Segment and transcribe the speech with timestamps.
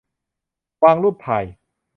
[0.83, 1.43] วางรูปถ่าย